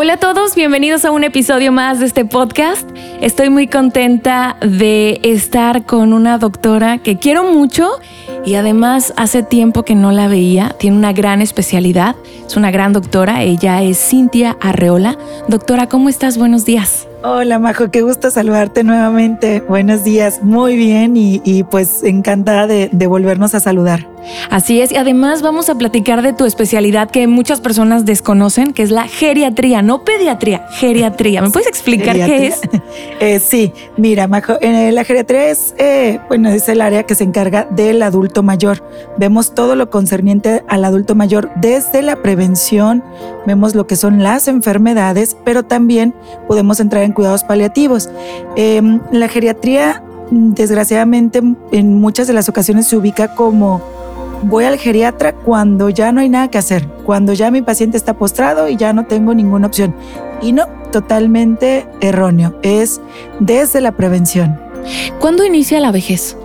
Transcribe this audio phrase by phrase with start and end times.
[0.00, 2.88] Hola a todos, bienvenidos a un episodio más de este podcast.
[3.20, 7.90] Estoy muy contenta de estar con una doctora que quiero mucho
[8.46, 10.76] y además hace tiempo que no la veía.
[10.78, 12.14] Tiene una gran especialidad,
[12.46, 13.42] es una gran doctora.
[13.42, 15.18] Ella es Cintia Arreola.
[15.48, 16.38] Doctora, ¿cómo estás?
[16.38, 17.07] Buenos días.
[17.24, 19.60] Hola Majo, qué gusto saludarte nuevamente.
[19.68, 24.06] Buenos días, muy bien y, pues encantada de, de, volvernos a saludar.
[24.50, 28.84] Así es, y además vamos a platicar de tu especialidad que muchas personas desconocen, que
[28.84, 31.42] es la geriatría, no pediatría, geriatría.
[31.42, 32.60] ¿Me puedes explicar qué es?
[33.20, 37.24] Eh, sí, mira Majo, eh, la geriatría es, eh, bueno, es el área que se
[37.24, 38.82] encarga del adulto mayor.
[39.16, 43.02] Vemos todo lo concerniente al adulto mayor desde la prevención,
[43.48, 46.14] vemos lo que son las enfermedades, pero también
[46.46, 48.08] podemos entrar en cuidados paliativos.
[48.54, 53.82] Em, la geriatría, desgraciadamente, en muchas de las ocasiones se ubica como
[54.42, 58.14] voy al geriatra cuando ya no hay nada que hacer, cuando ya mi paciente está
[58.14, 59.94] postrado y ya no tengo ninguna opción.
[60.40, 62.58] Y no, totalmente erróneo.
[62.62, 63.00] Es
[63.40, 64.60] desde la prevención.
[65.20, 66.36] ¿Cuándo inicia la vejez?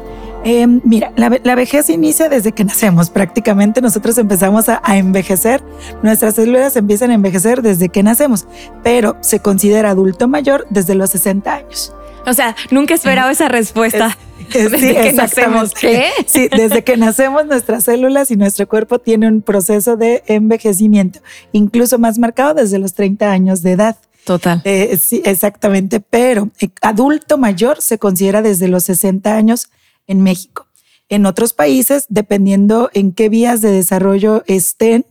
[0.43, 3.09] Em, mira, la, vejez inicia desde que nacemos.
[3.09, 5.63] Prácticamente nosotros empezamos a, envejecer.
[6.01, 8.45] Nuestras células empiezan a envejecer desde que nacemos,
[8.83, 11.93] pero se considera adulto mayor desde los 60 años.
[12.25, 14.17] O sea, nunca he esperado esa respuesta.
[14.53, 15.73] desde sí, que nacemos.
[15.73, 16.09] ¿Qué?
[16.25, 21.19] Sí, desde que nacemos nuestras células y nuestro cuerpo tiene un proceso de envejecimiento,
[21.53, 23.97] incluso más marcado desde los 30 años de edad.
[24.25, 24.61] Total.
[24.63, 25.99] Eh, sí, exactamente.
[25.99, 29.69] Pero eh, adulto mayor se considera desde los 60 años
[30.07, 30.67] en México.
[31.09, 35.05] En otros países, dependiendo en qué vías de desarrollo estén,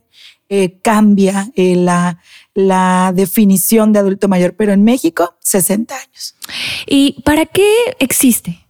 [0.48, 2.18] eh, cambia eh, la,
[2.54, 6.34] la definición de adulto mayor, pero en México, 60 años.
[6.86, 8.66] ¿Y para qué existe?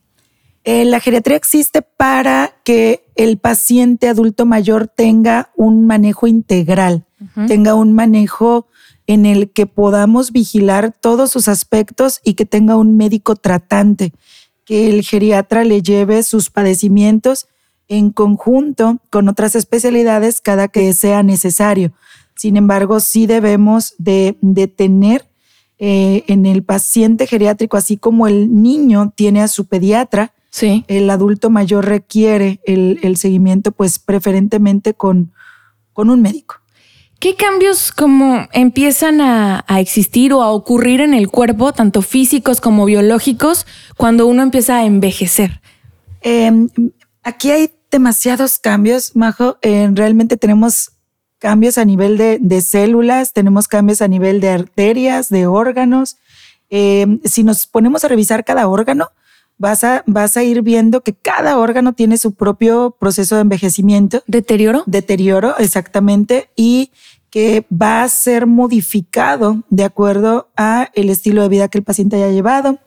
[0.64, 7.04] Eh, la geriatría existe para que el paciente adulto mayor tenga un manejo integral,
[7.48, 8.68] tenga un manejo
[9.08, 14.12] en el que podamos vigilar todos sus aspectos y que tenga un médico tratante
[14.64, 17.48] que el geriatra le lleve sus padecimientos
[17.88, 21.92] en conjunto con otras especialidades cada que sea necesario.
[22.34, 24.36] Sin embargo, sí debemos de,
[24.74, 25.26] tener
[25.78, 30.84] eh, en el paciente geriátrico, así como el niño tiene a su pediatra, sí.
[30.88, 35.32] el adulto mayor requiere el, seguimiento, pues preferentemente con,
[35.92, 36.61] con un médico.
[37.22, 42.84] ¿Qué cambios como empiezan a, existir o a ocurrir en el cuerpo, tanto físicos como
[42.84, 43.64] biológicos,
[43.96, 45.60] cuando uno empieza a envejecer?
[46.22, 46.68] Em,
[47.22, 49.56] aquí hay demasiados cambios, Majo.
[49.62, 50.90] realmente tenemos
[51.38, 56.16] cambios a nivel de, células, tenemos cambios a nivel de arterias, de órganos.
[56.70, 59.10] Em, si nos ponemos a revisar cada órgano,
[59.62, 64.24] vas a, vas a ir viendo que cada órgano tiene su propio proceso de envejecimiento.
[64.26, 64.82] ¿Deterioro?
[64.86, 66.50] Deterioro, exactamente.
[66.56, 66.90] Y
[67.30, 72.16] que va a ser modificado de acuerdo a el estilo de vida que el paciente
[72.16, 72.80] haya llevado,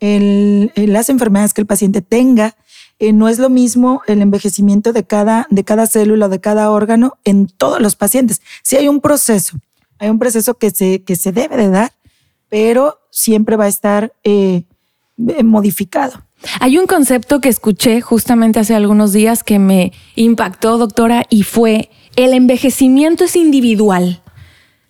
[0.00, 2.56] el, las enfermedades que el paciente tenga.
[2.98, 7.16] Eh, no es lo mismo el envejecimiento de cada, de cada célula, de cada órgano
[7.24, 8.42] en todos los pacientes.
[8.62, 9.56] Sí hay un proceso,
[9.98, 11.92] hay un proceso que se, que se debe de dar,
[12.50, 14.64] pero siempre va a estar eh,
[15.44, 16.22] modificado.
[16.60, 21.90] Hay un concepto que escuché justamente hace algunos días que me impactó, doctora, y fue
[22.16, 24.22] el envejecimiento es individual.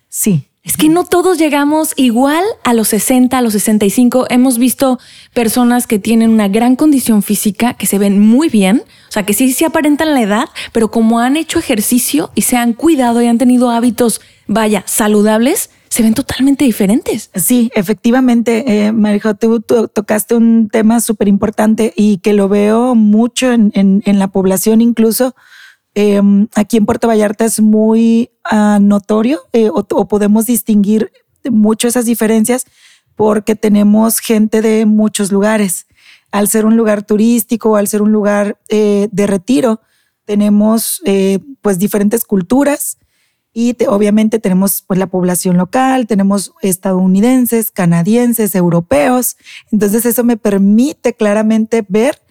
[0.07, 0.45] Sí.
[0.61, 4.27] Es que no todos llegamos igual a los 60, a los 65.
[4.29, 4.99] Hemos visto
[5.33, 9.33] personas que tienen una gran condición física, que se ven muy bien, o sea, que
[9.33, 13.27] sí se aparentan la edad, pero como han hecho ejercicio y se han cuidado y
[13.27, 17.29] han tenido hábitos, vaya, saludables, se ven totalmente diferentes.
[17.35, 23.51] Sí, efectivamente, eh, Marijo, tú, tocaste un tema súper importante y que lo veo mucho
[23.51, 25.35] en, en la población incluso
[25.95, 31.11] Em, aquí en Puerto Vallarta es muy ah, notorio eh, o, podemos distinguir
[31.49, 32.65] mucho esas diferencias
[33.15, 35.87] porque tenemos gente de muchos lugares.
[36.31, 39.81] Al ser un lugar turístico, al ser un lugar eh, de retiro,
[40.25, 42.97] tenemos eh, pues diferentes culturas
[43.53, 49.37] y obviamente tenemos pues la población local, tenemos estadounidenses, canadienses, europeos.
[49.71, 52.21] Entonces eso me permite claramente ver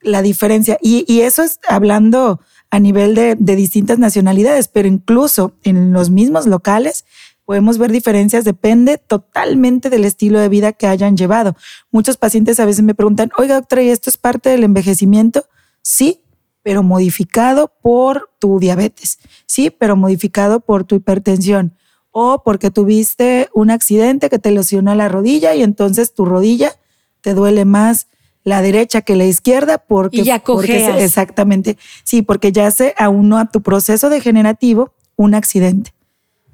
[0.00, 2.40] la diferencia y, y eso es hablando
[2.74, 7.04] a nivel de, distintas nacionalidades, pero incluso en los mismos locales
[7.44, 11.54] podemos ver diferencias, depende totalmente del estilo de vida que hayan llevado.
[11.92, 15.46] Muchos pacientes a veces me preguntan, oiga doctora, ¿y esto es parte del envejecimiento?
[15.82, 16.23] Sí,
[16.64, 21.76] pero modificado por tu diabetes, sí, pero modificado por tu hipertensión
[22.10, 26.72] o porque tuviste un accidente que te lesionó la rodilla y entonces tu rodilla
[27.20, 28.08] te duele más
[28.44, 33.50] la derecha que la izquierda porque, ya porque exactamente, sí, porque ya se aunó a
[33.50, 35.92] tu proceso degenerativo un accidente.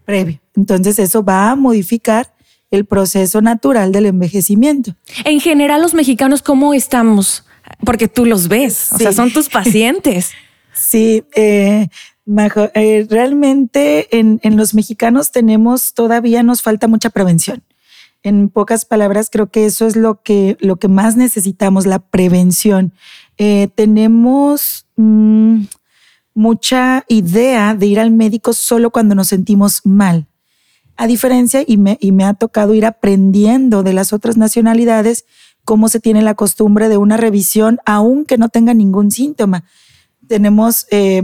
[0.05, 0.41] previo.
[0.57, 2.35] Entonces eso va a modificar
[2.73, 4.97] el proceso natural del envejecimiento.
[5.25, 7.45] En general, los mexicanos, ¿cómo estamos?
[7.85, 10.33] Porque tú los ves, o sea, son tus pacientes.
[10.75, 11.89] sí, eh,
[12.75, 17.63] eh, realmente en, los mexicanos tenemos, todavía nos falta mucha prevención.
[18.23, 22.93] En pocas palabras, creo que eso es lo que, lo que más necesitamos, la prevención.
[23.39, 25.63] Eh, tenemos mm,
[26.35, 30.27] mucha idea de ir al médico solo cuando nos sentimos mal.
[30.97, 35.25] A diferencia, y me, y me ha tocado ir aprendiendo de las otras nacionalidades,
[35.65, 39.65] cómo se tiene la costumbre de una revisión, aunque no tenga ningún síntoma.
[40.27, 41.23] Tenemos eh,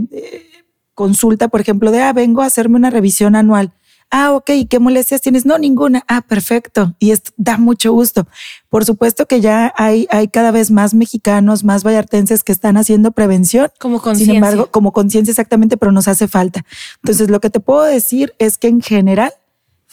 [0.94, 3.72] consulta, por ejemplo, de, ah, vengo a hacerme una revisión anual.
[4.10, 5.44] Ah, ok, ¿qué molestias tienes?
[5.46, 6.04] No, ninguna.
[6.06, 6.94] Ah, perfecto.
[7.00, 8.28] Y esto da mucho gusto.
[8.68, 13.10] Por supuesto que ya hay, hay cada vez más mexicanos, más vallartenses que están haciendo
[13.10, 13.68] prevención.
[13.80, 14.34] Como conciencia.
[14.34, 16.64] Sin embargo, como conciencia exactamente, pero nos hace falta.
[17.02, 19.32] Entonces, lo que te puedo decir es que en general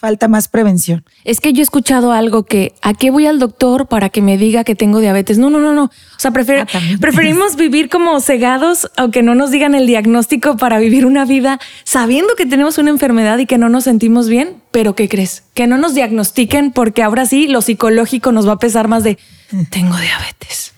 [0.03, 1.05] falta más prevención.
[1.23, 4.37] Es que yo he escuchado algo que, ¿a qué voy al doctor para que me
[4.37, 5.37] diga que tengo diabetes?
[5.37, 5.85] No, no, no, no.
[5.85, 6.65] O sea, ah,
[6.99, 12.35] preferimos vivir como cegados, aunque no nos digan el diagnóstico para vivir una vida sabiendo
[12.35, 14.57] que tenemos una enfermedad y que no nos sentimos bien.
[14.71, 15.43] Pero ¿qué crees?
[15.53, 19.17] Que no nos diagnostiquen porque ahora sí lo psicológico nos va a pesar más de,
[19.69, 20.73] tengo diabetes.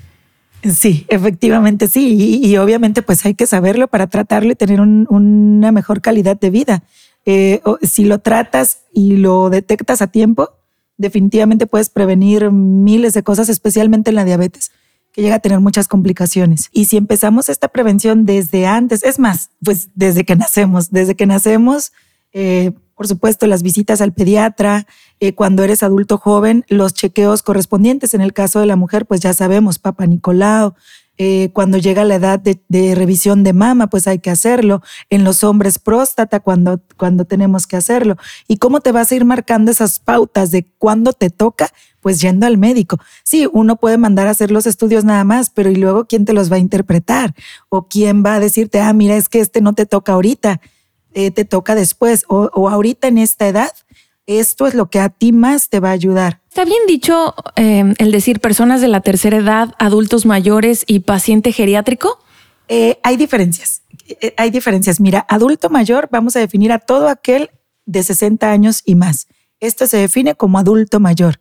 [0.71, 2.41] Sí, efectivamente sí.
[2.43, 6.83] Y, obviamente pues hay que saberlo para tratarlo y tener una mejor calidad de vida.
[7.25, 10.49] Eh, si lo tratas y lo detectas a tiempo,
[10.97, 14.71] definitivamente puedes prevenir miles de cosas, especialmente en la diabetes,
[15.11, 16.69] que llega a tener muchas complicaciones.
[16.71, 21.25] Y si empezamos esta prevención desde antes, es más, pues desde que nacemos, desde que
[21.25, 21.93] nacemos,
[22.33, 24.87] eh, por supuesto, las visitas al pediatra,
[25.19, 28.13] eh, cuando eres adulto joven, los chequeos correspondientes.
[28.13, 30.75] En el caso de la mujer, pues ya sabemos, Papa Nicolau,
[31.17, 34.81] eh, cuando llega la edad de, revisión de mama, pues hay que hacerlo.
[35.09, 38.17] En los hombres, próstata, cuando, cuando tenemos que hacerlo.
[38.47, 41.69] ¿Y cómo te vas a ir marcando esas pautas de cuándo te toca?
[42.01, 42.97] Pues yendo al médico.
[43.23, 46.33] Sí, uno puede mandar a hacer los estudios nada más, pero ¿y luego quién te
[46.33, 47.33] los va a interpretar?
[47.69, 50.59] ¿O quién va a decirte, ah, mira, es que este no te toca ahorita,
[51.13, 53.71] eh, te toca después, o, o ahorita en esta edad?
[54.27, 56.41] Esto es lo que a ti más te va a ayudar.
[56.49, 61.51] Está bien dicho em, el decir personas de la tercera edad, adultos mayores y paciente
[61.51, 62.19] geriátrico.
[62.67, 63.83] Eh, hay diferencias.
[64.07, 64.99] Eh, hay diferencias.
[64.99, 67.51] Mira, adulto mayor vamos a definir a todo aquel
[67.85, 69.27] de 60 años y más.
[69.59, 71.39] Esto se define como adulto mayor.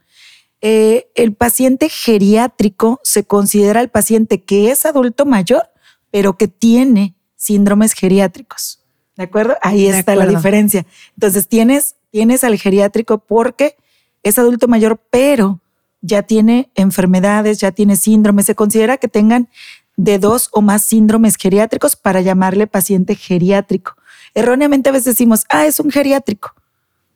[0.61, 5.71] Eh, el paciente geriátrico se considera el paciente que es adulto mayor,
[6.11, 8.83] pero que tiene síndromes geriátricos.
[9.17, 9.57] ¿De acuerdo?
[9.63, 10.87] Ahí está la diferencia.
[11.15, 13.75] Entonces tienes tienes al geriátrico porque
[14.23, 15.59] es adulto mayor, pero
[16.01, 18.47] ya tiene enfermedades, ya tiene síndromes.
[18.47, 19.49] Se considera que tengan
[19.97, 23.97] de dos o más síndromes geriátricos para llamarle paciente geriátrico.
[24.33, 26.55] Erróneamente a veces decimos, ah, es un geriátrico,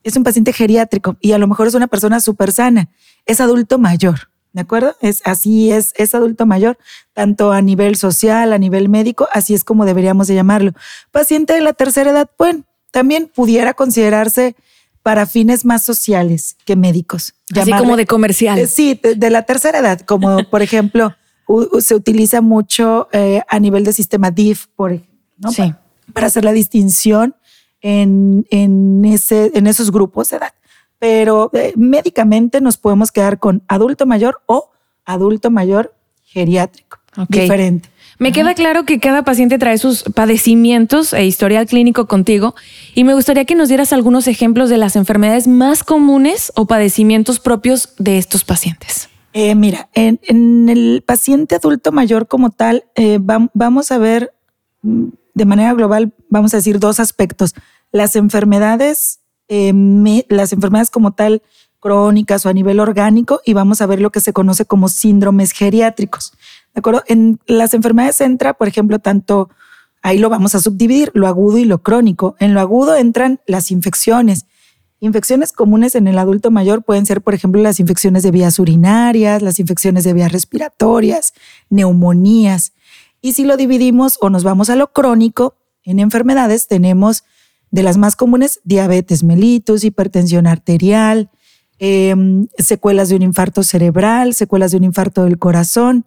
[0.02, 2.88] es un paciente geriátrico y a lo mejor es una persona súper sana,
[3.24, 4.30] es adulto mayor.
[4.52, 4.96] ¿De acuerdo?
[5.00, 6.76] Es así es, es adulto mayor,
[7.12, 10.72] tanto a nivel social, a nivel médico, así es como deberíamos de llamarlo.
[11.12, 14.56] Paciente de la tercera edad, bueno, también pudiera considerarse
[15.08, 17.32] para fines más sociales que médicos.
[17.58, 18.58] Así como de comercial.
[18.58, 21.16] Eh, sí, de, la tercera edad, como por ejemplo,
[21.80, 25.72] se utiliza mucho eh, a nivel de sistema DIF, por ejemplo, sí.
[26.12, 27.34] para, hacer la distinción
[27.80, 30.52] en, en, ese, en esos grupos de edad.
[30.98, 34.72] Pero eh, médicamente nos podemos quedar con adulto mayor o
[35.06, 36.98] adulto mayor geriátrico,
[37.30, 37.88] diferente.
[38.18, 42.56] Me queda claro que cada paciente trae sus padecimientos e historial clínico contigo
[42.96, 47.38] y me gustaría que nos dieras algunos ejemplos de las enfermedades más comunes o padecimientos
[47.38, 49.08] propios de estos pacientes.
[49.34, 50.18] Eh, mira, en,
[50.68, 54.32] el paciente adulto mayor como tal, eh, vamos a ver
[54.82, 57.54] mm, de manera global, vamos a decir dos aspectos.
[57.92, 59.72] Las enfermedades, eh,
[60.28, 61.40] las enfermedades como tal
[61.80, 65.52] crónicas o a nivel orgánico y vamos a ver lo que se conoce como síndromes
[65.52, 66.32] geriátricos.
[67.06, 69.50] En las enfermedades entra, por ejemplo, tanto,
[70.02, 72.36] ahí lo vamos a subdividir, lo agudo y lo crónico.
[72.38, 74.46] En lo agudo entran las infecciones.
[75.00, 79.42] Infecciones comunes en el adulto mayor pueden ser, por ejemplo, las infecciones de vías urinarias,
[79.42, 81.34] las infecciones de vías respiratorias,
[81.70, 82.72] neumonías.
[83.20, 87.24] Y si lo dividimos o nos vamos a lo crónico, en enfermedades tenemos
[87.70, 91.30] de las más comunes diabetes mellitus, hipertensión arterial,
[91.80, 96.06] Em, secuelas de un infarto cerebral, secuelas de un infarto del corazón,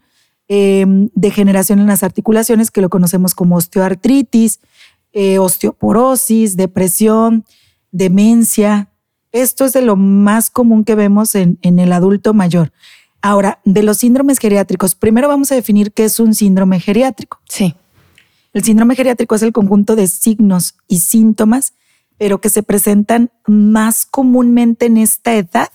[0.54, 4.60] em, degeneración en las articulaciones, que lo conocemos como osteoartritis,
[5.14, 7.46] eh, osteoporosis, depresión,
[7.92, 8.90] demencia.
[9.32, 12.74] Esto es de lo más común que vemos en, en el adulto mayor.
[13.22, 17.40] Ahora, de los síndromes geriátricos, primero vamos a definir qué es un síndrome geriátrico.
[17.48, 17.76] Sí.
[18.52, 21.74] El síndrome geriátrico es el conjunto de signos y síntomas
[22.22, 25.70] pero que se presentan más comúnmente en esta edad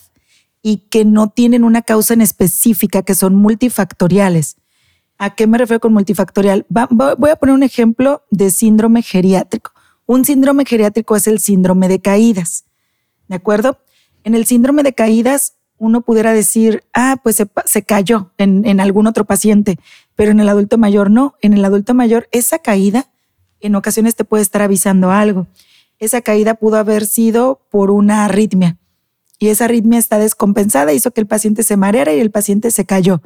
[0.62, 4.54] y que no tienen una causa en específica, que son multifactoriales.
[5.18, 6.66] ¿A qué me refiero con multifactorial?
[6.68, 9.72] voy a poner un ejemplo de síndrome geriátrico.
[10.04, 12.64] Un síndrome geriátrico es el síndrome de caídas.
[13.28, 13.78] ¿De acuerdo?
[14.24, 19.06] En el síndrome de caídas, uno pudiera decir, ah, pues se, cayó en, en, algún
[19.06, 19.78] otro paciente,
[20.14, 21.34] pero en el adulto mayor no.
[21.40, 23.08] En el adulto mayor, esa caída
[23.60, 25.46] en ocasiones te puede estar avisando algo.
[25.98, 28.76] Esa caída pudo haber sido por una arritmia
[29.38, 32.86] y esa arritmia está descompensada, hizo que el paciente se mareara y el paciente se
[32.86, 33.20] cayó.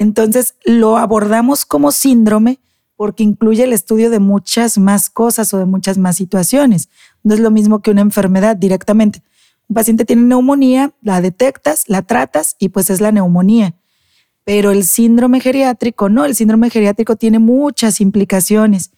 [0.00, 2.58] Entonces lo abordamos como síndrome
[2.96, 6.88] porque incluye el estudio de muchas más cosas o de muchas más situaciones.
[7.22, 9.22] No es lo mismo que una enfermedad directamente.
[9.68, 13.74] Un paciente tiene neumonía, la detectas, la tratas y pues es la neumonía.
[14.44, 18.92] Pero el síndrome geriátrico no, el síndrome geriátrico tiene muchas implicaciones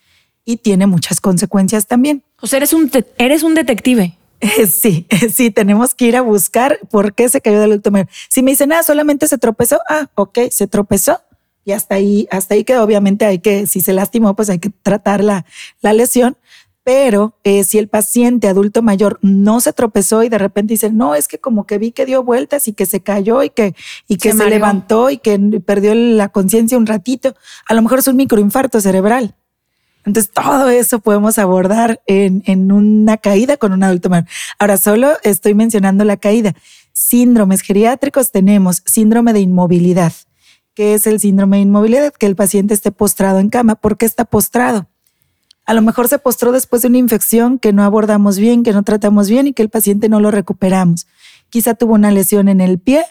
[0.44, 2.22] y tiene muchas consecuencias también.
[2.40, 4.16] O sea, eres un, eres un detective.
[4.68, 8.08] Sí, sí, tenemos que ir a buscar por qué se cayó del adulto mayor.
[8.28, 11.20] Si me dicen, ah, solamente se tropezó, ah, ok, se tropezó
[11.64, 14.70] y hasta ahí, hasta ahí que obviamente hay que, si se lastimó, pues hay que
[14.70, 15.46] tratar la,
[15.80, 16.36] la lesión.
[16.84, 21.14] Pero eh, si el paciente adulto mayor no se tropezó y de repente dice, no,
[21.14, 23.76] es que como que vi que dio vueltas y que se cayó y que,
[24.08, 27.36] y que se, se levantó y que perdió la conciencia un ratito,
[27.68, 29.36] a lo mejor es un microinfarto cerebral.
[30.04, 34.26] Entonces, todo eso podemos abordar en, una caída con un adulto mayor.
[34.58, 36.54] Ahora, solo estoy mencionando la caída.
[36.92, 40.12] Síndromes geriátricos tenemos síndrome de inmovilidad.
[40.74, 42.12] ¿Qué es el síndrome de inmovilidad?
[42.12, 43.76] Que el paciente esté postrado en cama.
[43.76, 44.88] ¿Por qué está postrado?
[45.64, 48.82] A lo mejor se postró después de una infección que no abordamos bien, que no
[48.82, 51.06] tratamos bien y que el paciente no lo recuperamos.
[51.50, 53.04] Quizá tuvo una lesión en el pie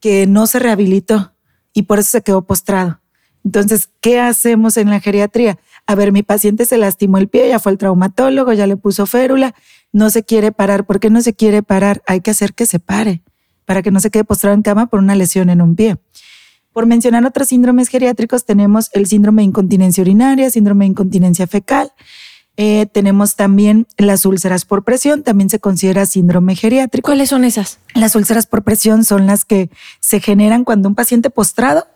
[0.00, 1.32] que no se rehabilitó
[1.72, 3.00] y por eso se quedó postrado.
[3.44, 5.58] Entonces, ¿qué hacemos en la geriatría?
[5.86, 9.06] A ver, mi paciente se lastimó el pie, ya fue el traumatólogo, ya le puso
[9.06, 9.54] férula,
[9.92, 10.84] no se quiere parar.
[10.84, 12.02] ¿Por qué no se quiere parar?
[12.06, 13.22] Hay que hacer que se pare
[13.64, 15.96] para que no se quede postrado en cama por una lesión en un pie.
[16.72, 21.92] Por mencionar otros síndromes geriátricos, tenemos el síndrome de incontinencia urinaria, síndrome de incontinencia fecal.
[22.58, 27.06] Eh, tenemos también las úlceras por presión, también se considera síndrome geriátrico.
[27.06, 27.78] ¿Cuáles son esas?
[27.94, 31.86] Las úlceras por presión son las que se generan cuando un paciente postrado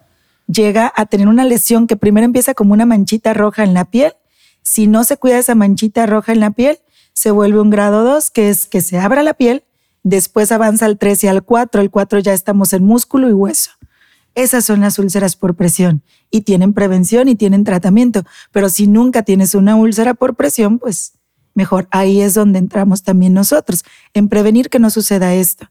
[0.50, 4.14] llega a tener una lesión que primero empieza como una manchita roja en la piel.
[4.62, 6.78] Si no se cuida esa manchita roja en la piel,
[7.12, 9.64] se vuelve un grado 2, que es que se abra la piel,
[10.02, 13.72] después avanza al 3 y al 4, el 4 ya estamos en músculo y hueso.
[14.34, 19.22] Esas son las úlceras por presión y tienen prevención y tienen tratamiento, pero si nunca
[19.22, 21.14] tienes una úlcera por presión, pues
[21.54, 25.66] mejor ahí es donde entramos también nosotros, en prevenir que no suceda esto.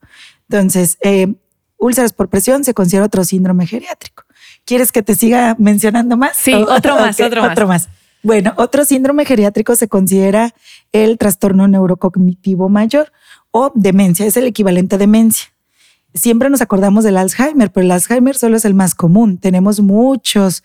[0.50, 1.36] Entonces, eh,
[1.78, 4.24] úlceras por presión se considera otro síndrome geriátrico.
[4.70, 6.38] ¿Quieres que te siga mencionando más?
[6.38, 7.52] Sí, otro más, otro más.
[7.54, 7.90] Otro más.
[8.22, 10.54] Bueno, otro síndrome geriátrico se considera
[10.92, 13.12] el trastorno neurocognitivo mayor
[13.50, 15.48] o demencia, es el equivalente a demencia.
[16.14, 19.40] Siempre nos acordamos del Alzheimer, pero el Alzheimer solo es el más común.
[19.40, 20.64] Tenemos muchos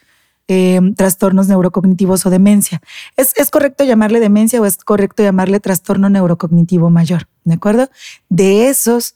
[0.49, 2.83] eh, trastornos neurocognitivos o demencia.
[3.17, 7.27] ¿Es, ¿Es correcto llamarle demencia o es correcto llamarle trastorno neurocognitivo mayor?
[7.45, 7.89] ¿De acuerdo?
[8.29, 9.15] De esos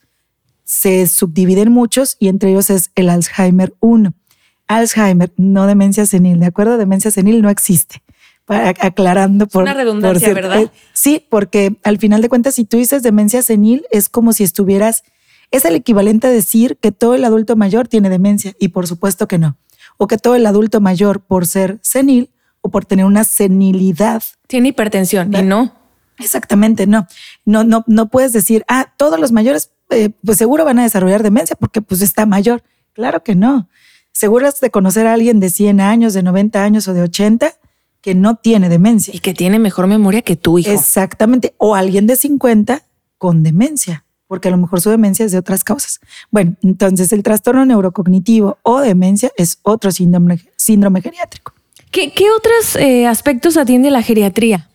[0.64, 4.14] se subdividen muchos y entre ellos es el Alzheimer 1.
[4.68, 6.76] Alzheimer, no demencia senil, ¿de acuerdo?
[6.76, 8.02] Demencia senil no existe.
[8.46, 9.62] aclarando por.
[9.62, 10.60] una redundancia, ¿verdad?
[10.60, 14.44] Eh, sí, porque al final de cuentas, si tú dices demencia senil, es como si
[14.44, 15.02] estuvieras.
[15.50, 19.26] Es el equivalente a decir que todo el adulto mayor tiene demencia, y por supuesto
[19.26, 19.56] que no.
[19.96, 24.22] O que todo el adulto mayor, por ser senil o por tener una senilidad.
[24.46, 25.74] Tiene hipertensión, y no.
[26.18, 27.06] Exactamente, no.
[27.46, 31.22] No, no, no puedes decir, ah, todos los mayores, eh, pues seguro van a desarrollar
[31.22, 32.62] demencia porque pues está mayor.
[32.92, 33.68] Claro que no
[34.18, 37.54] seguro de conocer a alguien de 100 años, de 90 años o de 80
[38.00, 39.14] que no tiene demencia.
[39.14, 40.72] Y que tiene mejor memoria que tu hijo.
[40.72, 41.54] Exactamente.
[41.56, 42.82] O alguien de 50
[43.16, 46.00] con demencia, porque a lo mejor su demencia es de otras causas.
[46.32, 51.52] Bueno, entonces el trastorno neurocognitivo o demencia es otro síndrome, síndrome geriátrico.
[51.92, 54.68] ¿Qué, otros eh, aspectos atiende la geriatría?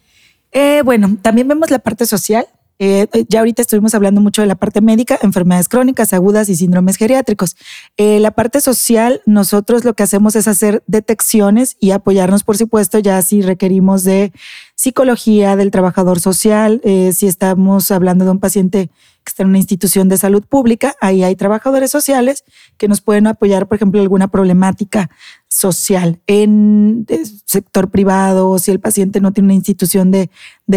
[0.53, 2.47] Eh, bueno, también vemos la parte social,
[2.85, 6.55] eh, eh, ya ahorita estuvimos hablando mucho de la parte médica, enfermedades crónicas, agudas y
[6.57, 7.55] síndromes geriátricos.
[7.95, 12.99] Eh, la parte social, nosotros lo que hacemos es hacer detecciones y apoyarnos, por supuesto,
[12.99, 14.33] ya si requerimos de
[14.75, 18.89] psicología del trabajador social, si estamos hablando de un paciente
[19.23, 22.43] que está en una institución de salud pública, ahí hay trabajadores sociales
[22.77, 25.09] que nos pueden apoyar, por ejemplo, alguna problemática
[25.53, 27.05] social en
[27.45, 30.29] sector privado, si el paciente no tiene una institución de,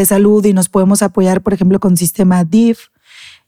[0.05, 2.89] salud y nos podemos apoyar, por ejemplo, con sistema DIF.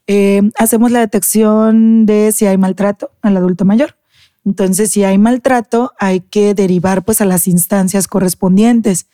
[0.07, 3.95] Eh, hacemos la detección de si hay maltrato al adulto mayor.
[4.43, 9.05] Entonces, si hay maltrato, hay que derivar pues a las instancias correspondientes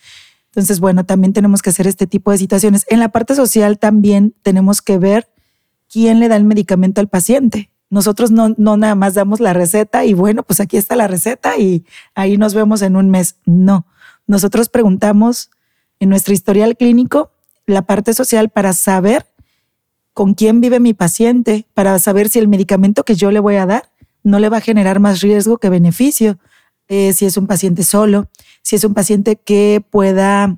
[0.47, 2.85] Entonces, bueno, también tenemos que hacer este tipo de situaciones.
[2.87, 5.27] En la parte social también tenemos que ver
[5.89, 7.71] quién le da el medicamento al paciente.
[7.89, 11.57] Nosotros no, no nada más damos la receta y bueno, pues aquí está la receta
[11.57, 13.37] y ahí nos vemos en un mes.
[13.45, 13.85] No,
[14.27, 15.51] nosotros preguntamos
[15.99, 17.31] en nuestro historial clínico
[17.65, 19.25] la parte social para saber
[20.13, 23.65] con quién vive mi paciente, para saber si el medicamento que yo le voy a
[23.65, 23.91] dar
[24.23, 26.39] no le va a generar más riesgo que beneficio,
[26.87, 28.29] eh, si es un paciente solo,
[28.61, 30.57] si es un paciente que pueda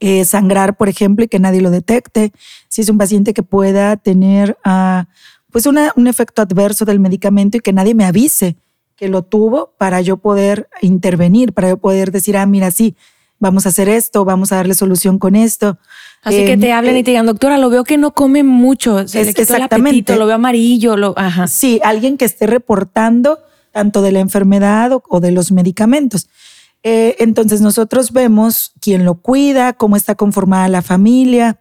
[0.00, 2.32] eh, sangrar, por ejemplo, y que nadie lo detecte,
[2.68, 5.04] si es un paciente que pueda tener uh,
[5.52, 8.56] pues un efecto adverso del medicamento y que nadie me avise
[8.96, 12.96] que lo tuvo para yo poder intervenir, para yo poder decir, ah, mira, sí,
[13.38, 15.76] vamos a hacer esto, vamos a darle solución con esto.
[16.22, 18.44] Así que te em, hablen y eh, te digan, doctora, lo veo que no come
[18.44, 21.48] mucho, se le quitó el lo veo amarillo, lo, ajá.
[21.48, 23.40] Sí, alguien que esté reportando
[23.72, 26.28] tanto de la enfermedad o, de los medicamentos.
[26.84, 31.58] Eh, entonces nosotros vemos quién lo cuida, cómo está conformada la familia.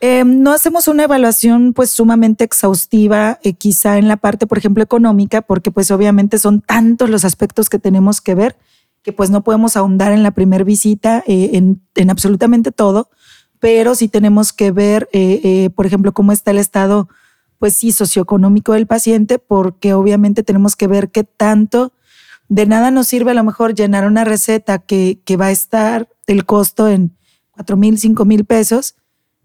[0.00, 4.82] Em, no hacemos una evaluación pues sumamente exhaustiva, eh, quizá en la parte, por ejemplo,
[4.82, 8.56] económica, porque pues obviamente son tantos los aspectos que tenemos que ver
[9.02, 13.10] que pues no podemos ahondar en la primera visita eh, en, absolutamente todo,
[13.58, 17.08] pero sí tenemos que ver, eh, por ejemplo, cómo está el estado,
[17.58, 21.92] pues sí, socioeconómico del paciente, porque obviamente tenemos que ver qué tanto,
[22.48, 26.08] de nada nos sirve a lo mejor llenar una receta que, que va a estar
[26.26, 27.16] el costo en
[27.50, 28.94] cuatro mil, cinco mil pesos,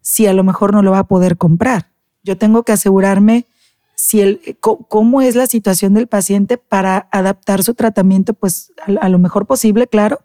[0.04, 1.90] si a lo mejor no lo va a poder comprar.
[2.22, 3.48] Yo tengo que asegurarme
[3.96, 9.18] si el, cómo es la situación del paciente para adaptar su tratamiento, pues a, lo
[9.18, 10.20] mejor posible, claro,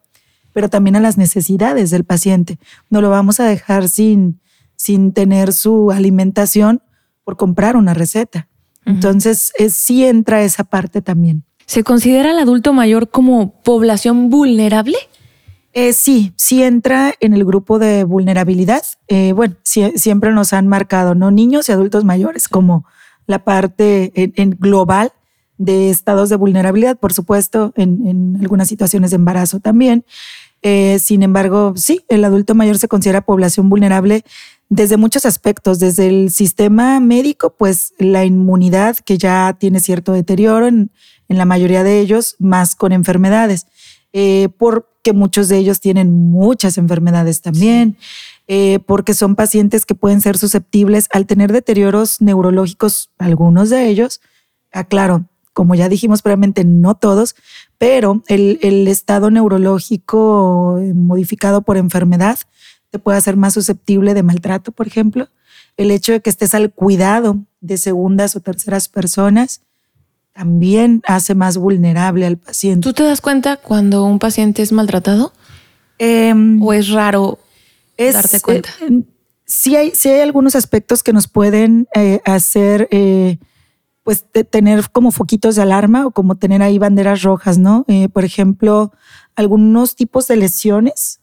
[0.52, 2.58] pero también a las necesidades del paciente.
[2.90, 4.40] No lo vamos a dejar sin,
[4.76, 6.82] sin tener su alimentación
[7.24, 8.48] por comprar una receta.
[8.84, 11.44] Entonces, sí entra esa parte también.
[11.66, 14.96] ¿Se considera al adulto mayor como población vulnerable?
[15.80, 18.82] Eh, sí, sí entra en el grupo de vulnerabilidad.
[19.06, 21.30] Eh, bueno, siempre nos han marcado, ¿no?
[21.30, 22.84] Niños y adultos mayores como
[23.28, 25.12] la parte en, global
[25.56, 30.04] de estados de vulnerabilidad, por supuesto, en, algunas situaciones de embarazo también.
[30.62, 34.24] Eh, sin embargo, sí, el adulto mayor se considera población vulnerable
[34.68, 40.66] desde muchos aspectos, desde el sistema médico, pues la inmunidad que ya tiene cierto deterioro
[40.66, 40.90] en,
[41.28, 43.68] la mayoría de ellos, más con enfermedades.
[44.12, 44.48] Eh,
[45.02, 47.96] porque muchos de ellos tienen muchas enfermedades también,
[48.48, 54.20] eh, porque son pacientes que pueden ser susceptibles al tener deterioros neurológicos, algunos de ellos,
[54.72, 57.36] aclaro, como ya dijimos previamente, no todos,
[57.78, 62.38] pero el, el estado neurológico eh, modificado por enfermedad
[62.90, 65.28] te puede hacer más susceptible de maltrato, por ejemplo.
[65.76, 69.62] El hecho de que estés al cuidado de segundas o terceras personas,
[70.38, 72.84] también hace más vulnerable al paciente.
[72.84, 75.32] ¿Tú te das cuenta cuando un paciente es maltratado?
[75.98, 77.40] Em, ¿O es raro
[77.98, 78.70] darte cuenta?
[78.82, 79.02] Eh,
[79.44, 83.38] sí, hay, sí hay algunos aspectos que nos pueden eh, hacer, eh,
[84.04, 87.84] pues, tener como foquitos de alarma o como tener ahí banderas rojas, ¿no?
[88.12, 88.92] por ejemplo,
[89.34, 91.20] algunos tipos de lesiones.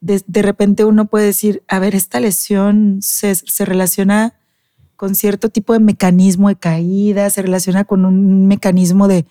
[0.00, 4.37] De, de, repente uno puede decir, a ver, esta lesión se, se relaciona
[4.98, 9.26] con cierto tipo de mecanismo de caída, se relaciona con un mecanismo de,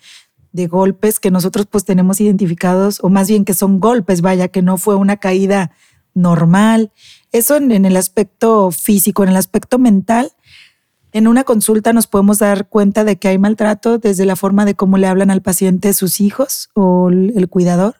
[0.66, 4.76] golpes que nosotros pues tenemos identificados, o más bien que son golpes, vaya, que no
[4.76, 5.70] fue una caída
[6.14, 6.90] normal.
[7.30, 10.32] Eso en, en, el aspecto físico, en el aspecto mental,
[11.12, 14.74] en una consulta nos podemos dar cuenta de que hay maltrato desde la forma de
[14.74, 17.96] cómo le hablan al paciente sus hijos o el, cuidador,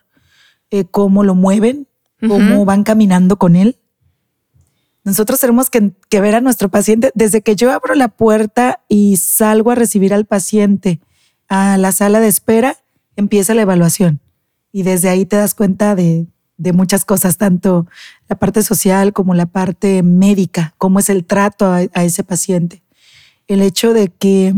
[0.70, 1.86] eh, cómo lo mueven,
[2.26, 3.76] cómo van caminando con él.
[5.04, 9.70] Nosotros tenemos que, ver a nuestro paciente desde que yo abro la puerta y salgo
[9.70, 11.00] a recibir al paciente
[11.48, 12.76] a la sala de espera,
[13.16, 14.20] empieza la evaluación.
[14.70, 16.26] Y desde ahí te das cuenta de,
[16.74, 17.86] muchas cosas, tanto
[18.28, 22.82] la parte social como la parte médica, cómo es el trato a ese paciente.
[23.46, 24.54] El hecho de que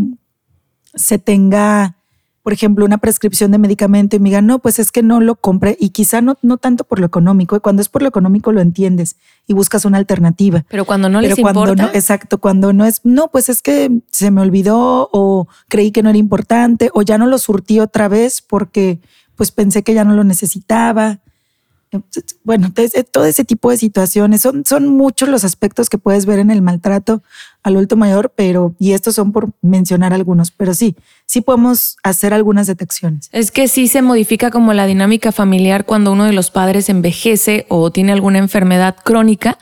[0.94, 1.99] se tenga
[2.42, 5.34] por ejemplo, una prescripción de medicamento y me digan, no, pues es que no lo
[5.34, 7.60] compré y quizá no, no tanto por lo económico, ¿eh?
[7.60, 10.64] cuando es por lo económico lo entiendes y buscas una alternativa.
[10.68, 14.30] Pero cuando no les cuando No, exacto, cuando no es, no, pues es que se
[14.30, 18.40] me olvidó o creí que no era importante o ya no lo surtí otra vez
[18.40, 19.00] porque
[19.36, 21.20] pues pensé que ya no lo necesitaba
[22.44, 22.72] bueno,
[23.10, 24.42] todo ese tipo de situaciones.
[24.42, 27.22] Son, muchos los aspectos que puedes ver en el maltrato
[27.62, 32.32] al adulto mayor, pero, y estos son por mencionar algunos, pero sí, sí podemos hacer
[32.32, 33.28] algunas detecciones.
[33.32, 37.66] Es que sí se modifica como la dinámica familiar cuando uno de los padres envejece
[37.68, 39.58] o tiene alguna enfermedad crónica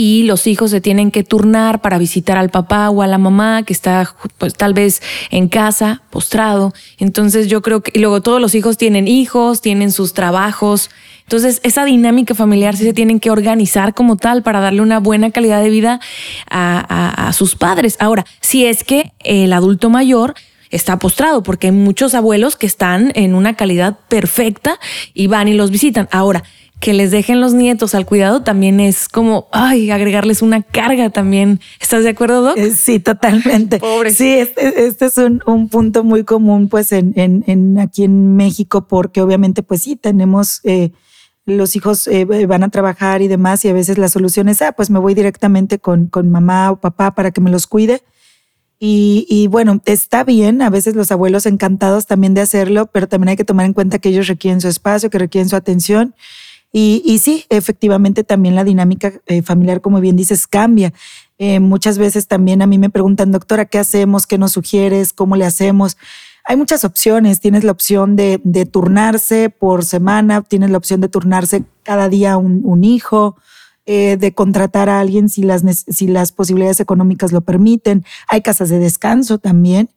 [0.00, 3.64] y los hijos se tienen que turnar para visitar al papá o a la mamá
[3.64, 6.72] que está pues tal vez en casa, postrado.
[6.98, 10.88] Entonces yo creo que y luego todos los hijos tienen hijos, tienen sus trabajos.
[11.24, 15.32] Entonces esa dinámica familiar sí se tienen que organizar como tal para darle una buena
[15.32, 15.98] calidad de vida
[16.48, 17.96] a, a sus padres.
[17.98, 20.36] Ahora, si es que el adulto mayor
[20.70, 24.78] está postrado, porque hay muchos abuelos que están en una calidad perfecta
[25.12, 26.08] y van y los visitan.
[26.12, 26.44] Ahora,
[26.80, 31.60] que les dejen los nietos al cuidado también es como, ay, agregarles una carga también.
[31.80, 32.56] ¿Estás de acuerdo, Doc?
[32.56, 33.78] Eh, sí, totalmente.
[33.78, 34.12] Pobre.
[34.12, 38.36] Sí, este, este es un, un, punto muy común pues en, en, en, aquí en
[38.36, 40.60] México porque obviamente pues sí, tenemos...
[40.64, 40.92] Eh,
[41.44, 44.72] los hijos eh, van a trabajar y demás y a veces la solución es, ah,
[44.72, 48.02] pues me voy directamente con, con mamá o papá para que me los cuide.
[48.78, 53.30] Y, y, bueno, está bien, a veces los abuelos encantados también de hacerlo, pero también
[53.30, 56.14] hay que tomar en cuenta que ellos requieren su espacio, que requieren su atención
[56.72, 60.92] y, y sí, efectivamente también la dinámica eh, familiar, como bien dices, cambia.
[61.38, 64.26] Eh, muchas veces también a mí me preguntan, doctora, ¿qué hacemos?
[64.26, 65.12] ¿Qué nos sugieres?
[65.12, 65.96] ¿Cómo le hacemos?
[66.44, 67.40] Hay muchas opciones.
[67.40, 68.38] Tienes la opción de,
[68.70, 73.36] turnarse por semana, tienes la opción de turnarse cada día un, un hijo,
[73.86, 78.04] eh, de contratar a alguien si las, si las posibilidades económicas lo permiten.
[78.28, 79.88] Hay casas de descanso también.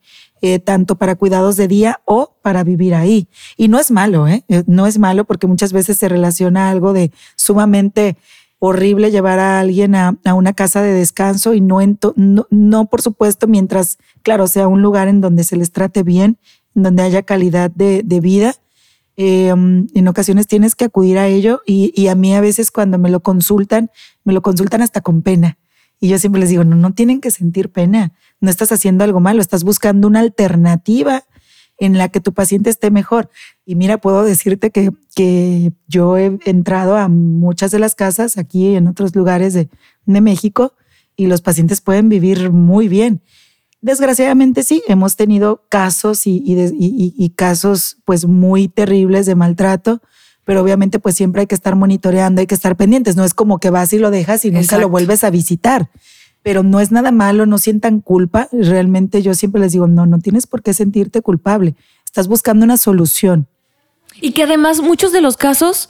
[0.43, 3.27] Eh, tanto para cuidados de día o para vivir ahí.
[3.57, 4.43] Y no es malo, ¿eh?
[4.47, 4.63] ¿eh?
[4.65, 8.17] No es malo porque muchas veces se relaciona algo de sumamente
[8.57, 11.77] horrible llevar a alguien a, una casa de descanso y no,
[12.15, 16.39] no, no, por supuesto, mientras, claro, sea un lugar en donde se les trate bien,
[16.73, 18.55] en donde haya calidad de, vida.
[19.17, 22.97] Em, en ocasiones tienes que acudir a ello y, y, a mí a veces cuando
[22.97, 23.91] me lo consultan,
[24.23, 25.59] me lo consultan hasta con pena.
[25.99, 29.19] Y yo siempre les digo, no, no tienen que sentir pena no estás haciendo algo
[29.19, 31.23] malo, estás buscando una alternativa
[31.77, 33.29] en la que tu paciente esté mejor.
[33.65, 38.75] Y mira, puedo decirte que, que yo he entrado a muchas de las casas aquí
[38.75, 39.69] en otros lugares de,
[40.05, 40.73] de México
[41.15, 43.21] y los pacientes pueden vivir muy bien.
[43.81, 50.03] Desgraciadamente sí, hemos tenido casos y, y, y, y, casos pues muy terribles de maltrato,
[50.45, 53.59] pero obviamente pues siempre hay que estar monitoreando, hay que estar pendientes, no es como
[53.59, 55.89] que vas y lo dejas y nunca lo vuelves a visitar
[56.43, 58.47] pero no es nada malo, no sientan culpa.
[58.51, 61.75] Realmente yo siempre les digo, no, no tienes por qué sentirte culpable.
[62.05, 63.47] Estás buscando una solución.
[64.19, 65.89] Y que además muchos de los casos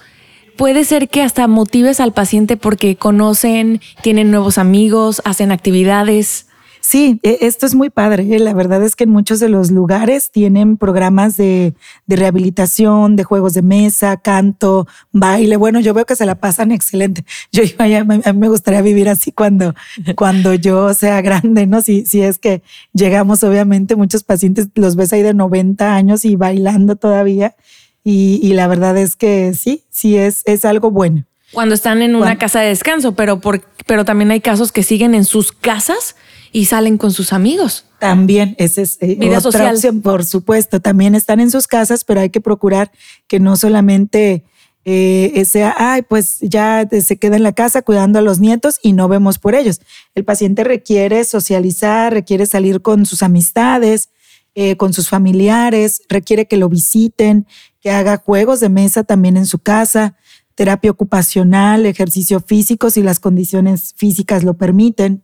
[0.58, 6.48] puede ser que hasta motives al paciente porque conocen, tienen nuevos amigos, hacen actividades.
[6.82, 8.28] Sí, e, esto es muy padre.
[8.36, 8.39] ¿eh?
[8.39, 11.76] La verdad es que en muchos de los lugares tienen programas de,
[12.08, 15.56] rehabilitación, de juegos de mesa, canto, baile.
[15.56, 17.24] Bueno, yo veo que se la pasan excelente.
[17.52, 19.76] Yo a mí me gustaría vivir así cuando,
[20.15, 21.82] cuando yo sea grande, ¿no?
[21.82, 22.63] Si, si es que
[22.94, 27.56] llegamos, obviamente, muchos pacientes los ves ahí de 90 años y bailando todavía.
[28.04, 31.26] Y, la verdad es que sí, sí es, es algo bueno.
[31.52, 35.13] Cuando están en una casa de descanso, pero, por, pero también hay casos que siguen
[35.13, 36.15] en sus casas
[36.52, 37.86] y salen con sus amigos.
[38.00, 39.76] También, esa es eh, Vida otra social.
[39.76, 40.80] opción, por supuesto.
[40.80, 42.92] También están en sus casas, pero hay que procurar
[43.28, 44.44] que no solamente
[44.84, 48.94] eh, sea, ay, pues ya se queda en la casa cuidando a los nietos y
[48.94, 49.82] no vemos por ellos.
[50.16, 54.10] El paciente requiere socializar, requiere salir con sus amistades,
[54.56, 57.46] eh, con sus familiares, requiere que lo visiten,
[57.80, 60.18] que haga juegos de mesa también en su casa,
[60.56, 65.24] terapia ocupacional, ejercicio físico si las condiciones físicas lo permiten.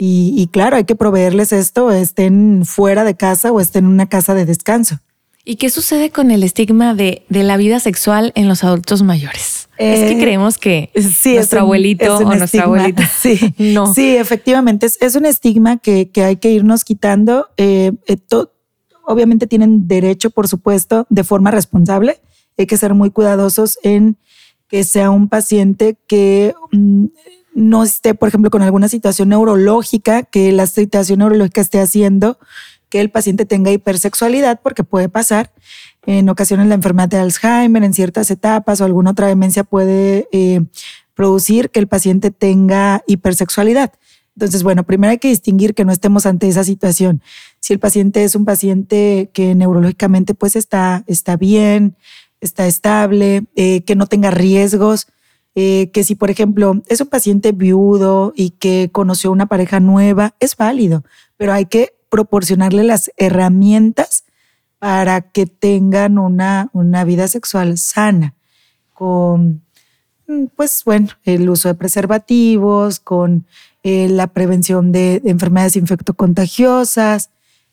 [0.00, 4.32] Y, claro, hay que proveerles esto, estén fuera de casa o estén en una casa
[4.34, 5.00] de descanso.
[5.44, 9.68] ¿Y qué sucede con el estigma de, la vida sexual en los adultos mayores?
[9.76, 13.08] es que eh, creemos que sí, nuestro abuelito o nuestra abuelita.
[13.20, 13.92] Sí, no.
[13.92, 17.48] sí efectivamente, es, un estigma que, hay que irnos quitando.
[17.56, 18.18] Eh, eh,
[19.04, 22.20] obviamente tienen derecho, por supuesto, de forma responsable.
[22.56, 24.16] Hay que ser muy cuidadosos en
[24.68, 27.06] que sea un paciente que mm,
[27.54, 32.38] no esté, por ejemplo, con alguna situación neurológica, que la situación neurológica esté haciendo
[32.88, 35.52] que el paciente tenga hipersexualidad, porque puede pasar.
[36.06, 40.62] En ocasiones la enfermedad de Alzheimer, en ciertas etapas o alguna otra demencia puede eh,
[41.14, 43.92] producir que el paciente tenga hipersexualidad.
[44.36, 47.22] Entonces, bueno, primero hay que distinguir que no estemos ante esa situación.
[47.58, 51.96] Si el paciente es un paciente que neurológicamente pues está, está bien,
[52.40, 55.08] está estable, eh, que no tenga riesgos,
[55.54, 60.34] eh, que si, por ejemplo, es un paciente viudo y que conoció una pareja nueva,
[60.40, 61.04] es válido,
[61.36, 64.24] pero hay que proporcionarle las herramientas
[64.78, 68.34] para que tengan una, una vida sexual sana,
[68.94, 69.62] con,
[70.26, 73.46] mm, pues bueno, el uso de preservativos, con
[73.82, 77.30] eh, la prevención de, enfermedades infectocontagiosas,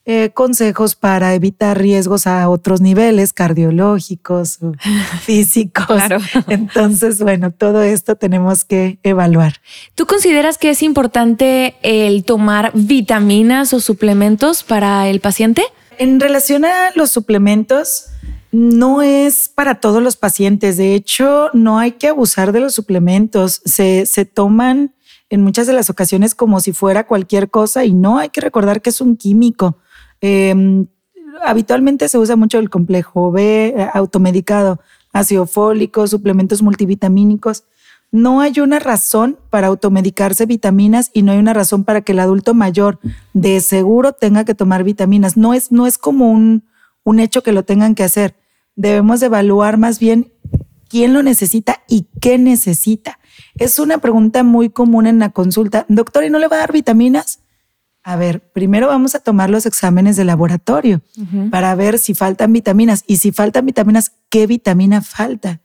[0.07, 4.73] eh, consejos para evitar riesgos a otros niveles cardiológicos o
[5.21, 5.85] físicos.
[5.87, 6.19] Claro.
[6.47, 9.55] Entonces, bueno, todo esto tenemos que evaluar.
[9.95, 15.63] ¿Tú consideras que es importante el tomar vitaminas o suplementos para el paciente?
[15.97, 18.09] En relación a los suplementos,
[18.51, 20.77] no es para todos los pacientes.
[20.77, 23.61] De hecho, no hay que abusar de los suplementos.
[23.65, 24.93] Se, se toman
[25.29, 28.81] en muchas de las ocasiones como si fuera cualquier cosa y no hay que recordar
[28.81, 29.79] que es un químico.
[30.27, 30.87] Em,
[31.43, 34.79] habitualmente se usa mucho el complejo B, eh, automedicado,
[35.13, 37.65] ácido fólico, suplementos multivitamínicos.
[38.11, 42.19] No hay una razón para automedicarse vitaminas y no hay una razón para que el
[42.19, 42.97] adulto mayor
[43.33, 45.37] de seguro tenga que tomar vitaminas.
[45.37, 46.63] No es, no es como un,
[47.03, 48.35] un hecho que lo tengan que hacer.
[48.75, 50.31] Debemos evaluar más bien
[50.89, 53.19] quién lo necesita y qué necesita.
[53.59, 55.85] Es una pregunta muy común en la consulta.
[55.87, 57.44] Doctor, ¿y no le va a dar vitaminas?
[58.07, 61.01] A ver, primero vamos a tomar los exámenes de laboratorio
[61.49, 65.59] para ver si faltan vitaminas y si faltan vitaminas, ¿qué vitamina falta?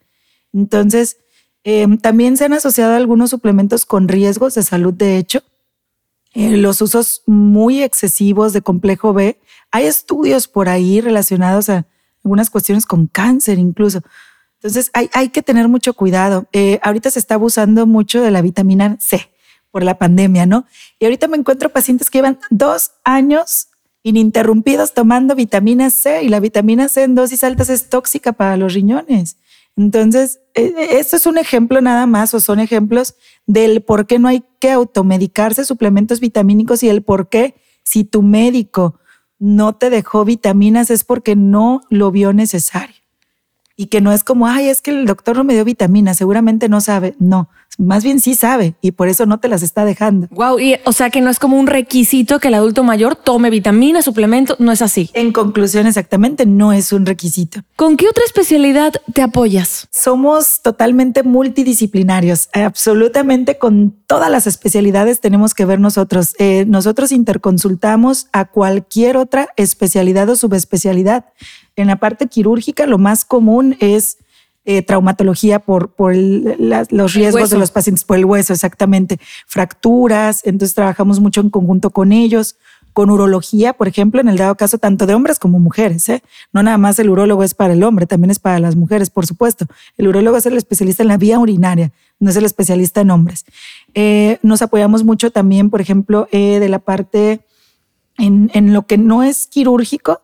[0.55, 1.18] Entonces,
[1.64, 5.42] em, también se han asociado algunos suplementos con riesgos de salud, de hecho.
[6.33, 9.38] Eh, los usos muy excesivos de complejo B.
[9.70, 11.85] Hay estudios por ahí relacionados a
[12.24, 14.00] algunas cuestiones con cáncer incluso.
[14.55, 16.46] Entonces hay, hay que tener mucho cuidado.
[16.55, 19.29] Eh, ahorita se está abusando mucho de la vitamina C
[19.70, 20.66] por la pandemia, ¿no?
[20.98, 23.68] Y ahorita me encuentro pacientes que llevan dos años
[24.02, 28.74] ininterrumpidos tomando vitamina C y la vitamina C en dosis altas es tóxica para los
[28.74, 29.37] riñones.
[29.76, 33.14] Entonces, e, e, esto es un ejemplo nada más o son ejemplos
[33.46, 38.22] del por qué no hay que automedicarse suplementos vitamínicos y el por qué si tu
[38.22, 38.98] médico
[39.38, 42.99] no te dejó vitaminas es porque no lo vio necesario.
[43.81, 46.69] Y que no es como, ay, es que el doctor no me dio vitaminas, seguramente
[46.69, 47.14] no sabe.
[47.19, 50.29] No, más bien sí sabe y por eso no te las está dejando.
[50.33, 53.49] Wow, y o sea que no es como un requisito que el adulto mayor tome
[53.49, 55.09] vitaminas, suplementos, no es así.
[55.14, 57.62] En conclusión, exactamente, no es un requisito.
[57.77, 59.88] ¿Con qué otra especialidad te apoyas?
[59.90, 66.35] Somos totalmente multidisciplinarios, absolutamente con todas las especialidades tenemos que ver nosotros.
[66.38, 71.25] Eh, nosotros interconsultamos a cualquier otra especialidad o subespecialidad.
[71.81, 74.19] En la parte quirúrgica, lo más común es
[74.66, 80.75] eh, traumatología por, por los riesgos de los pacientes, por el hueso, exactamente, fracturas, entonces
[80.75, 82.57] trabajamos mucho en conjunto con ellos,
[82.93, 86.23] con urología, por ejemplo, en el dado caso tanto de hombres como mujeres, ¿eh?
[86.53, 89.27] no nada más el urólogo es para el hombre, también es para las mujeres, por
[89.27, 89.64] supuesto.
[89.97, 93.47] El urólogo es el especialista en la vía urinaria, no es el especialista en hombres.
[93.95, 97.40] Eh, nos apoyamos mucho también, por ejemplo, de la parte
[98.19, 100.21] en, en lo que no es quirúrgico,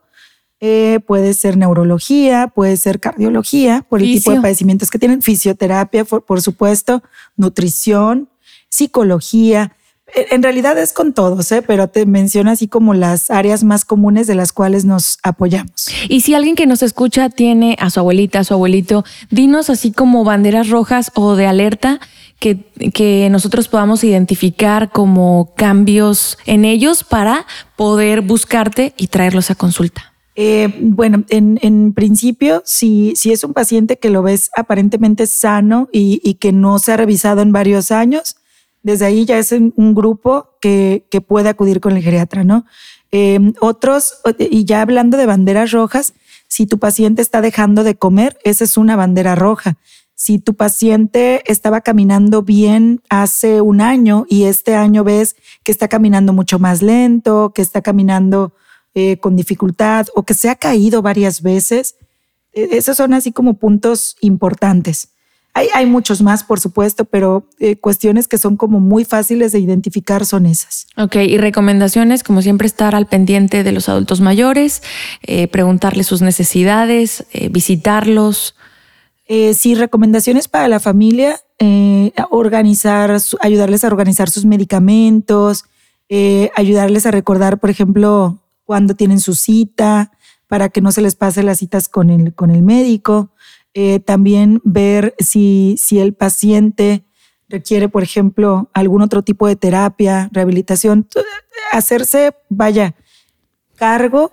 [0.69, 6.05] eh, puede ser neurología, puede ser cardiología, por el tipo de padecimientos que tienen, fisioterapia,
[6.05, 7.05] por, supuesto,
[7.37, 8.29] nutrición,
[8.69, 9.77] psicología.
[10.13, 11.63] En realidad es con todos, ¿eh?
[11.63, 15.89] pero te menciono así como las áreas más comunes de las cuales nos apoyamos.
[16.09, 19.93] Y si alguien que nos escucha tiene a su abuelita, a su abuelito, dinos así
[19.93, 22.01] como banderas rojas o de alerta
[22.41, 29.55] que, que nosotros podamos identificar como cambios en ellos para poder buscarte y traerlos a
[29.55, 30.16] consulta.
[30.39, 36.53] Eh, bueno, en, principio, si, es un paciente que lo ves aparentemente sano y, que
[36.53, 38.37] no se ha revisado en varios años,
[38.83, 42.67] desde ahí ya es un grupo que, puede acudir con el geriatra, ¿no?
[43.13, 46.13] Eh, otros, y ya hablando de banderas rojas,
[46.49, 49.79] si tu paciente está dejando de comer, esa es una bandera roja.
[50.15, 55.89] Si tu paciente estaba caminando bien hace un año y este año ves que está
[55.89, 58.53] caminando mucho más lento, que está caminando
[58.99, 61.97] eh, con dificultad o que se ha caído varias veces.
[62.55, 65.11] E, esos son así como puntos importantes.
[65.53, 69.59] Hay, hay muchos más, por supuesto, pero eh, cuestiones que son como muy fáciles de
[69.59, 70.87] identificar son esas.
[70.97, 74.83] Ok, y recomendaciones, como siempre, estar al pendiente de los adultos mayores,
[75.25, 78.55] eh, preguntarles sus necesidades, visitarlos.
[79.29, 81.39] sí, recomendaciones para la familia,
[82.31, 85.65] organizar, ayudarles a organizar sus medicamentos,
[86.57, 90.13] ayudarles a recordar, por ejemplo, cuándo tienen su cita,
[90.49, 93.33] para que no se les pase las citas con el, con el médico.
[93.73, 97.05] Eh, también ver si, si el paciente
[97.49, 101.09] requiere, por ejemplo, algún otro tipo de terapia, rehabilitación,
[101.73, 102.95] hacerse, vaya,
[103.77, 104.33] cargo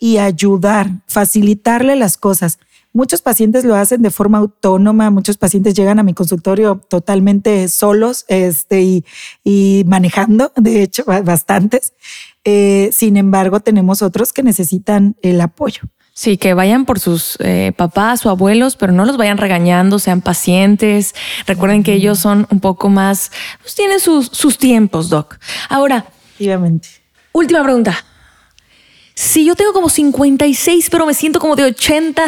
[0.00, 2.58] y ayudar, facilitarle las cosas.
[2.96, 8.24] Muchos pacientes lo hacen de forma autónoma, muchos pacientes llegan a mi consultorio totalmente solos
[8.26, 9.04] este, y,
[9.44, 11.92] y manejando, de hecho, bastantes.
[12.42, 15.82] Eh, sin embargo, tenemos otros que necesitan el apoyo.
[16.14, 20.22] Sí, que vayan por sus eh, papás o abuelos, pero no los vayan regañando, sean
[20.22, 21.14] pacientes.
[21.46, 23.30] Recuerden que ellos son un poco más,
[23.60, 25.38] pues tienen sus, sus tiempos, Doc.
[25.68, 26.06] Ahora,
[27.34, 27.94] última pregunta.
[29.16, 32.22] Si yo tengo como 56, pero me siento como de 80,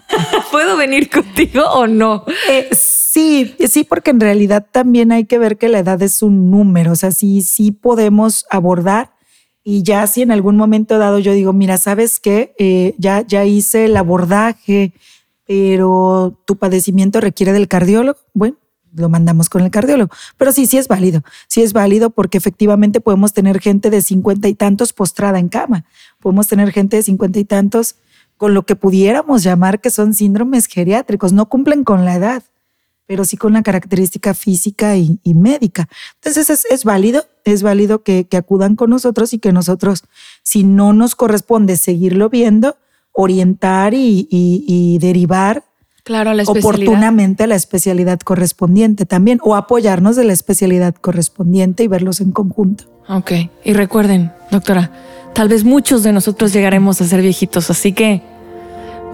[0.50, 2.24] ¿puedo venir contigo o no?
[2.50, 6.50] Eh, sí, sí, porque en realidad también hay que ver que la edad es un
[6.50, 9.12] número, o sea, sí, sí podemos abordar
[9.62, 12.54] y ya si en algún momento dado yo digo, mira, ¿sabes qué?
[12.58, 14.92] Eh, ya, ya hice el abordaje,
[15.46, 18.18] pero tu padecimiento requiere del cardiólogo.
[18.34, 18.56] Bueno,
[18.94, 20.12] lo mandamos con el cardiólogo.
[20.36, 21.22] Pero sí, sí es válido.
[21.48, 25.84] Sí es válido porque efectivamente podemos tener gente de cincuenta y tantos postrada en cama.
[26.20, 27.96] Podemos tener gente de cincuenta y tantos
[28.36, 31.32] con lo que pudiéramos llamar que son síndromes geriátricos.
[31.32, 32.42] No cumplen con la edad,
[33.06, 35.88] pero sí con la característica física y, médica.
[36.14, 40.04] Entonces es, válido, es válido que, acudan con nosotros y que nosotros,
[40.42, 42.76] si no nos corresponde seguirlo viendo,
[43.12, 45.64] orientar y derivar
[46.04, 51.88] Claro, la oportunamente a la especialidad correspondiente también, o apoyarnos de la especialidad correspondiente y
[51.88, 52.84] verlos en conjunto.
[53.08, 53.32] Ok,
[53.64, 54.90] y recuerden, doctora,
[55.32, 58.20] tal vez muchos de nosotros llegaremos a ser viejitos, así que,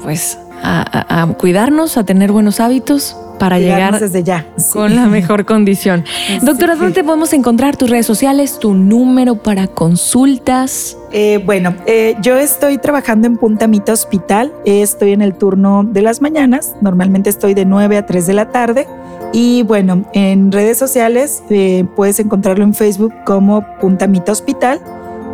[0.03, 6.05] pues, a, cuidarnos, a tener buenos hábitos para llegar desde ya con la mejor condición.
[6.43, 10.97] Doctora, ¿dónde podemos encontrar tus redes sociales, tu número para consultas?
[11.13, 16.03] Eh, bueno, eh, yo estoy trabajando en Punta Mita Hospital, estoy en el turno de
[16.03, 18.87] las mañanas, normalmente estoy de 9 a 3 de la tarde.
[19.33, 24.81] Y bueno, en redes sociales eh, puedes encontrarlo en Facebook como Punta Mita Hospital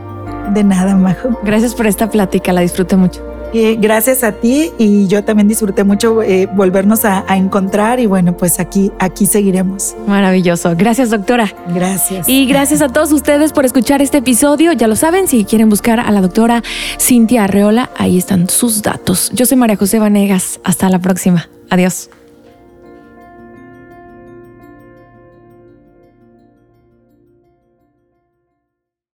[0.53, 1.37] De nada, Majo.
[1.43, 3.21] Gracias por esta plática, la disfruté mucho.
[3.53, 8.36] Eh, gracias a ti y yo también disfruté mucho eh, volvernos a, encontrar y bueno,
[8.36, 9.95] pues aquí, aquí seguiremos.
[10.07, 10.73] Maravilloso.
[10.75, 11.53] Gracias, doctora.
[11.73, 12.27] Gracias.
[12.27, 14.73] Y gracias a todos ustedes por escuchar este episodio.
[14.73, 16.63] Ya lo saben, si quieren buscar a la doctora
[16.99, 19.31] Cintia Arreola, ahí están sus datos.
[19.33, 20.60] Yo soy María José Vanegas.
[20.63, 21.49] Hasta la próxima.
[21.69, 22.10] Adiós.